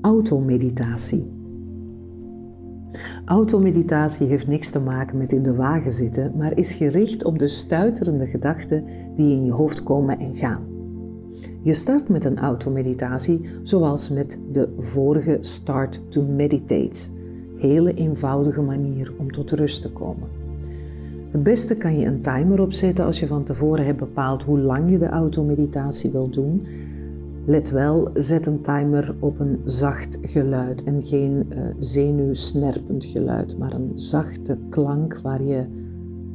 Automeditatie. 0.00 1.30
Automeditatie 3.24 4.26
heeft 4.26 4.46
niks 4.46 4.70
te 4.70 4.80
maken 4.80 5.18
met 5.18 5.32
in 5.32 5.42
de 5.42 5.54
wagen 5.54 5.90
zitten, 5.90 6.32
maar 6.36 6.56
is 6.56 6.72
gericht 6.72 7.24
op 7.24 7.38
de 7.38 7.48
stuiterende 7.48 8.26
gedachten 8.26 8.84
die 9.14 9.32
in 9.32 9.44
je 9.44 9.52
hoofd 9.52 9.82
komen 9.82 10.18
en 10.18 10.34
gaan. 10.34 10.62
Je 11.62 11.72
start 11.72 12.08
met 12.08 12.24
een 12.24 12.38
automeditatie 12.38 13.40
zoals 13.62 14.10
met 14.10 14.38
de 14.52 14.74
vorige 14.78 15.38
Start 15.40 16.00
to 16.08 16.22
Meditate. 16.22 17.10
Hele 17.56 17.94
eenvoudige 17.94 18.62
manier 18.62 19.14
om 19.18 19.32
tot 19.32 19.50
rust 19.50 19.82
te 19.82 19.92
komen. 19.92 20.28
Het 21.30 21.42
beste 21.42 21.76
kan 21.76 21.98
je 21.98 22.06
een 22.06 22.20
timer 22.20 22.60
opzetten 22.60 23.04
als 23.04 23.20
je 23.20 23.26
van 23.26 23.44
tevoren 23.44 23.84
hebt 23.84 23.98
bepaald 23.98 24.42
hoe 24.42 24.58
lang 24.58 24.90
je 24.90 24.98
de 24.98 25.08
automeditatie 25.08 26.10
wil 26.10 26.30
doen. 26.30 26.66
Let 27.48 27.70
wel, 27.70 28.10
zet 28.14 28.46
een 28.46 28.60
timer 28.60 29.16
op 29.20 29.40
een 29.40 29.60
zacht 29.64 30.18
geluid 30.22 30.84
en 30.84 31.02
geen 31.02 31.46
uh, 31.50 31.60
zenuwsnerpend 31.78 33.04
geluid, 33.04 33.58
maar 33.58 33.72
een 33.72 33.92
zachte 33.94 34.58
klank 34.70 35.18
waar 35.18 35.42
je 35.42 35.66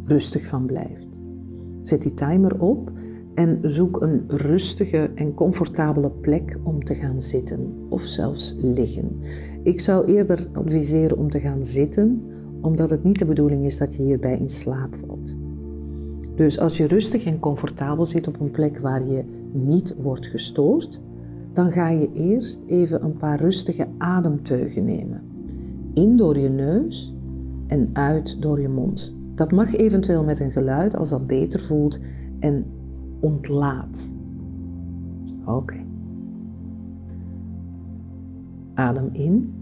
rustig 0.04 0.46
van 0.46 0.66
blijft. 0.66 1.08
Zet 1.82 2.02
die 2.02 2.14
timer 2.14 2.62
op 2.62 2.92
en 3.36 3.60
zoek 3.62 4.02
een 4.02 4.24
rustige 4.28 5.12
en 5.16 5.34
comfortabele 5.34 6.12
plek 6.12 6.58
om 6.64 6.84
te 6.84 6.96
gaan 6.96 7.22
zitten 7.22 7.74
of 7.90 8.02
zelfs 8.02 8.56
liggen. 8.58 9.20
Ik 9.64 9.80
zou 9.80 10.06
eerder 10.06 10.48
adviseren 10.54 11.18
om 11.18 11.30
te 11.30 11.40
gaan 11.40 11.64
zitten, 11.64 12.24
omdat 12.62 12.90
het 12.90 13.04
niet 13.04 13.20
de 13.20 13.26
bedoeling 13.26 13.66
is 13.66 13.78
dat 13.78 13.96
je 13.96 14.04
hierbij 14.04 14.38
in 14.38 14.50
slaap 14.50 14.96
valt. 14.96 15.36
Dus 16.36 16.60
als 16.60 16.78
je 16.78 16.88
rustig 16.88 17.24
en 17.26 17.40
comfortabel 17.40 18.06
zit 18.06 18.28
op 18.28 18.40
een 18.40 18.52
plek 18.52 18.80
waar 18.80 19.06
je 19.06 19.42
niet 19.54 19.96
wordt 20.02 20.26
gestoord, 20.26 21.02
dan 21.54 21.72
ga 21.72 21.90
je 21.90 22.12
eerst 22.14 22.62
even 22.66 23.04
een 23.04 23.18
paar 23.18 23.40
rustige 23.40 23.88
ademteugen 23.98 24.86
nemen. 24.86 25.24
In 25.94 26.18
door 26.18 26.38
je 26.38 26.50
neus 26.50 27.16
en 27.68 27.90
uit 27.94 28.42
door 28.42 28.62
je 28.62 28.70
mond. 28.70 29.16
Dat 29.36 29.52
mag 29.52 29.76
eventueel 29.76 30.24
met 30.24 30.40
een 30.40 30.52
geluid 30.52 30.96
als 30.96 31.10
dat 31.10 31.28
beter 31.28 31.60
voelt 31.60 32.00
en 32.40 32.66
ontlaat. 33.20 34.16
Oké. 35.46 35.86
Adem 38.74 39.10
in. 39.12 39.54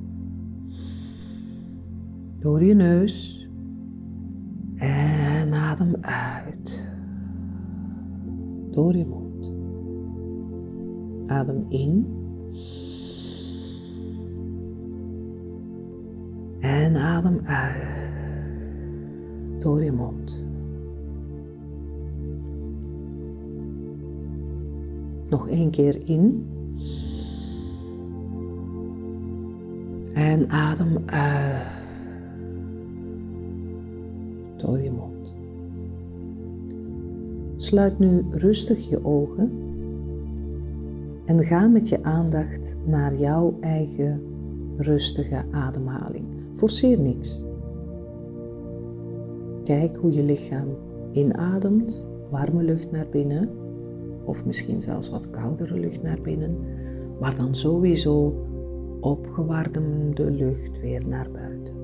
Door 2.40 2.64
je 2.64 2.74
neus. 2.74 3.48
En 4.76 5.54
adem 5.54 5.96
uit. 6.02 6.96
Door 8.72 8.96
je 8.96 9.06
mond. 9.06 9.31
Adem 11.32 11.66
in. 11.70 12.06
En 16.60 16.96
adem 16.96 17.40
uit. 17.44 18.02
Door 19.60 19.84
je 19.84 19.92
mond. 19.92 20.48
Nog 25.30 25.48
één 25.48 25.70
keer 25.70 26.08
in. 26.10 26.48
En 30.14 30.50
adem 30.50 30.98
uit. 31.06 31.68
Door 34.58 34.80
je 34.80 34.92
mond. 34.92 35.36
Sluit 37.56 38.00
nu 38.00 38.26
rustig 38.32 38.90
je 38.90 39.06
ogen 39.06 39.61
en 41.32 41.44
ga 41.44 41.68
met 41.68 41.90
je 41.90 42.04
aandacht 42.04 42.78
naar 42.86 43.16
jouw 43.16 43.58
eigen 43.60 44.22
rustige 44.78 45.44
ademhaling. 45.52 46.26
Forceer 46.54 47.00
niks. 47.00 47.46
Kijk 49.64 49.96
hoe 49.96 50.14
je 50.14 50.24
lichaam 50.24 50.68
inademt, 51.12 52.08
warme 52.30 52.64
lucht 52.64 52.92
naar 52.92 53.08
binnen 53.10 53.50
of 54.26 54.46
misschien 54.46 54.82
zelfs 54.82 55.10
wat 55.10 55.30
koudere 55.30 55.80
lucht 55.80 56.02
naar 56.02 56.22
binnen, 56.22 56.58
maar 57.20 57.36
dan 57.36 57.56
sowieso 57.56 58.34
opgewarmde 59.00 60.32
lucht 60.32 60.80
weer 60.80 61.08
naar 61.08 61.32
buiten. 61.32 61.76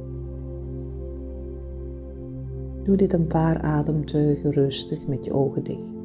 Doe 2.84 2.96
dit 2.96 3.14
een 3.14 3.28
paar 3.28 3.62
ademteugen 3.62 4.52
rustig 4.52 5.08
met 5.08 5.25
je 5.25 5.34
ogen 5.34 5.64
dicht. 5.64 5.97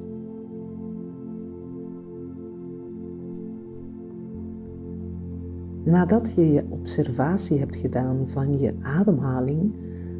Nadat 5.84 6.32
je 6.32 6.52
je 6.52 6.64
observatie 6.68 7.58
hebt 7.58 7.76
gedaan 7.76 8.28
van 8.28 8.58
je 8.58 8.74
ademhaling, 8.82 9.74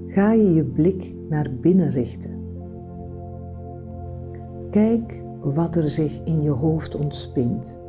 ga 0.06 0.33
je 0.33 0.55
je 0.55 0.65
blik 0.65 1.15
naar 1.28 1.55
binnen 1.61 1.91
richten. 1.91 2.41
Kijk 4.71 5.22
wat 5.41 5.77
er 5.77 5.89
zich 5.89 6.21
in 6.25 6.43
je 6.43 6.51
hoofd 6.51 6.95
ontspint. 6.95 7.83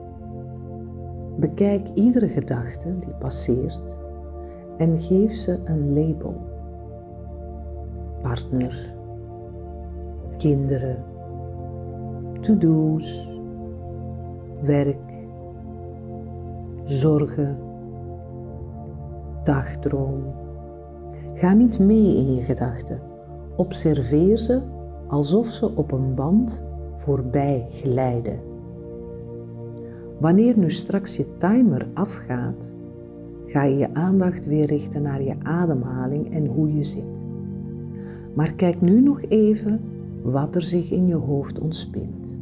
Bekijk 1.38 1.90
iedere 1.94 2.28
gedachte 2.28 3.00
die 3.00 3.14
passeert 3.14 4.00
en 4.78 5.00
geef 5.00 5.32
ze 5.32 5.60
een 5.64 5.94
label. 5.94 6.42
Partner, 8.22 8.96
kinderen, 10.38 11.04
to-do's, 12.40 13.40
werk, 14.62 15.13
zorgen, 16.84 17.58
dagdroom. 19.44 20.24
Ga 21.34 21.54
niet 21.54 21.80
mee 21.80 22.16
in 22.16 22.36
je 22.36 22.42
gedachten. 22.42 23.02
Observeer 23.56 24.38
ze 24.38 24.62
alsof 25.08 25.48
ze 25.48 25.76
op 25.76 25.92
een 25.92 26.16
band 26.16 26.64
voorbij 26.96 27.66
glijden. 27.70 28.40
Wanneer 30.20 30.58
nu 30.58 30.72
straks 30.72 31.18
je 31.18 31.38
timer 31.38 31.88
afgaat, 31.94 32.76
ga 33.46 33.64
je 33.64 33.78
je 33.78 33.94
aandacht 33.94 34.46
weer 34.46 34.66
richten 34.66 35.02
naar 35.02 35.24
je 35.24 35.36
ademhaling 35.44 36.34
en 36.34 36.46
hoe 36.46 36.74
je 36.74 36.84
zit. 36.84 37.26
Maar 38.36 38.54
kijk 38.54 38.82
nu 38.82 39.02
nog 39.02 39.22
even 39.22 39.82
wat 40.22 40.56
er 40.56 40.62
zich 40.62 40.92
in 40.92 41.08
je 41.08 41.16
hoofd 41.16 41.60
ontspint. 41.60 42.42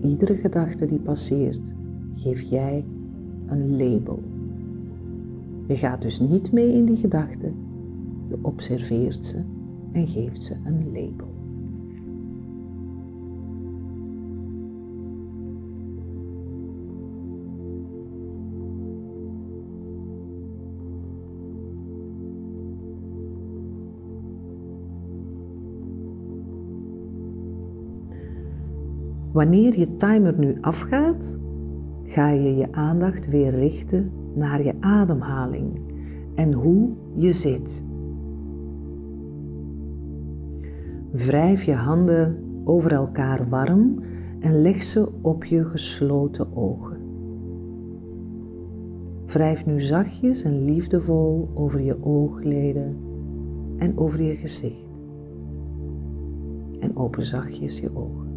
Iedere 0.00 0.36
gedachte 0.36 0.86
die 0.86 1.00
passeert, 1.00 1.74
geef 2.10 2.40
jij 2.40 2.84
een 3.48 3.76
label. 3.76 4.22
Je 5.66 5.76
gaat 5.76 6.02
dus 6.02 6.20
niet 6.20 6.52
mee 6.52 6.72
in 6.72 6.84
die 6.84 6.96
gedachten, 6.96 7.54
je 8.28 8.38
observeert 8.42 9.26
ze 9.26 9.44
en 9.92 10.06
geeft 10.06 10.42
ze 10.42 10.56
een 10.64 10.84
label. 10.92 11.36
Wanneer 29.32 29.78
je 29.78 29.96
timer 29.96 30.38
nu 30.38 30.56
afgaat, 30.60 31.40
ga 32.08 32.30
je 32.30 32.56
je 32.56 32.72
aandacht 32.72 33.30
weer 33.30 33.54
richten 33.54 34.12
naar 34.34 34.62
je 34.62 34.74
ademhaling 34.80 35.80
en 36.34 36.52
hoe 36.52 36.90
je 37.14 37.32
zit. 37.32 37.82
Wrijf 41.12 41.62
je 41.62 41.74
handen 41.74 42.38
over 42.64 42.92
elkaar 42.92 43.48
warm 43.48 43.98
en 44.40 44.60
leg 44.60 44.82
ze 44.82 45.12
op 45.22 45.44
je 45.44 45.64
gesloten 45.64 46.56
ogen. 46.56 46.96
Wrijf 49.24 49.66
nu 49.66 49.80
zachtjes 49.80 50.42
en 50.42 50.64
liefdevol 50.64 51.48
over 51.54 51.80
je 51.80 52.02
oogleden 52.02 52.96
en 53.76 53.98
over 53.98 54.22
je 54.22 54.36
gezicht. 54.36 55.00
En 56.80 56.96
open 56.96 57.24
zachtjes 57.24 57.80
je 57.80 57.96
ogen. 57.96 58.28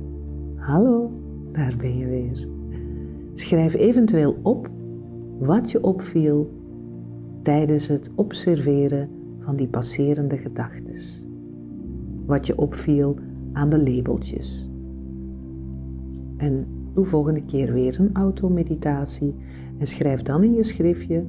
Hallo, 0.56 1.12
daar 1.52 1.76
ben 1.78 1.98
je 1.98 2.08
weer. 2.08 2.60
Schrijf 3.34 3.74
eventueel 3.74 4.40
op 4.44 4.70
wat 5.40 5.72
je 5.72 5.84
opviel 5.84 6.52
tijdens 7.42 7.88
het 7.88 8.10
observeren 8.16 9.10
van 9.40 9.56
die 9.56 9.68
passerende 9.68 10.38
gedachten. 10.38 10.96
Wat 12.26 12.48
je 12.48 12.58
opviel 12.58 13.16
aan 13.54 13.70
de 13.70 13.84
labeltjes. 13.84 14.70
En 16.38 16.66
doe 16.94 17.06
volgende 17.06 17.46
keer 17.46 17.74
weer 17.74 18.00
een 18.00 18.14
automeditatie 18.14 19.36
en 19.78 19.86
schrijf 19.86 20.22
dan 20.22 20.44
in 20.44 20.54
je 20.54 20.64
schriftje 20.64 21.26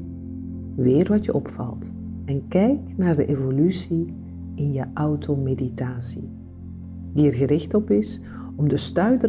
weer 0.77 1.09
wat 1.09 1.25
je 1.25 1.35
opvalt. 1.35 1.93
En 2.25 2.49
kijk 2.49 2.79
naar 2.97 3.17
de 3.17 3.27
evolutie 3.27 4.15
in 4.55 4.73
je 4.73 4.85
automeditatie, 4.95 6.29
die 7.13 7.27
er 7.27 7.35
gericht 7.35 7.75
op 7.75 7.91
is 7.91 8.21
om 8.57 8.69
de 8.69 8.77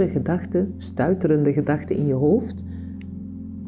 gedachten, 0.07 0.73
stuiterende 0.75 1.53
gedachten 1.53 1.95
in 1.95 2.05
je 2.05 2.13
hoofd 2.13 2.63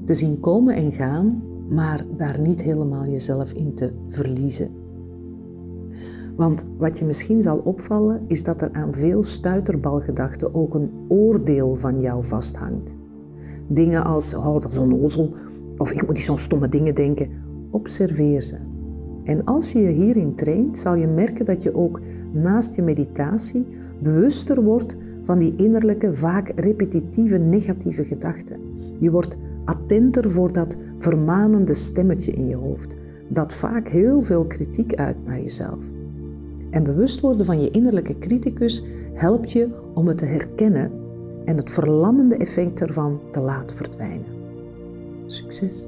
te 0.06 0.14
zien 0.14 0.40
komen 0.40 0.76
en 0.76 0.92
gaan 0.92 1.44
maar 1.70 2.06
daar 2.18 2.40
niet 2.40 2.62
helemaal 2.62 3.06
jezelf 3.06 3.54
in 3.54 3.74
te 3.74 3.94
verliezen. 4.08 4.70
Want 6.36 6.68
wat 6.78 6.98
je 7.00 7.06
misschien 7.06 7.42
zal 7.42 7.58
opvallen, 7.58 8.22
is 8.28 8.44
dat 8.44 8.62
er 8.62 8.70
aan 8.72 8.94
veel 8.94 9.24
stuiterbalgedachten 9.24 10.54
ook 10.54 10.74
een 10.76 10.92
oordeel 11.08 11.76
van 11.76 12.00
jou 12.00 12.26
vasthangt. 12.26 12.98
Dingen 13.68 14.04
als, 14.04 14.34
oh 14.34 14.62
dat 14.62 14.72
is 14.72 14.78
onnozel, 14.78 15.34
of 15.78 15.92
ik 15.92 16.06
moet 16.06 16.16
niet 16.16 16.24
zo'n 16.24 16.38
stomme 16.38 16.70
dingen 16.70 16.96
denken. 16.96 17.30
Observeer 17.72 18.42
ze. 18.42 18.58
En 19.26 19.44
als 19.44 19.72
je 19.72 19.80
je 19.80 19.90
hierin 19.90 20.36
traint, 20.36 20.78
zal 20.78 20.96
je 20.96 21.08
merken 21.08 21.46
dat 21.46 21.64
je 21.64 21.76
ook 21.76 22.00
naast 22.32 22.76
je 22.76 22.82
meditatie 22.82 23.66
bewuster 24.02 24.64
wordt 24.64 24.98
van 25.22 25.40
die 25.40 25.54
innerlijke, 25.58 26.14
vaak 26.14 26.52
repetitieve 26.56 27.38
negatieve 27.38 28.04
gedachten. 28.04 28.60
Je 29.00 29.12
wordt 29.12 29.38
attenter 29.66 30.30
voor 30.30 30.54
dat 30.54 30.78
vermanende 30.98 31.74
stemmetje 31.74 32.32
in 32.32 32.48
je 32.48 32.56
hoofd, 32.56 32.96
dat 33.28 33.54
vaak 33.54 33.88
heel 33.90 34.22
veel 34.22 34.48
kritiek 34.48 34.94
uit 34.94 35.18
naar 35.26 35.40
jezelf. 35.40 35.80
En 36.70 36.84
bewust 36.84 37.20
worden 37.20 37.46
van 37.46 37.62
je 37.62 37.72
innerlijke 37.72 38.20
criticus 38.20 38.84
helpt 39.14 39.52
je 39.52 39.68
om 39.94 40.08
het 40.08 40.18
te 40.18 40.26
herkennen 40.26 40.92
en 41.46 41.58
het 41.58 41.72
verlammende 41.72 42.38
effect 42.38 42.82
ervan 42.82 43.20
te 43.30 43.40
laten 43.40 43.76
verdwijnen. 43.76 44.34
Succes! 45.26 45.88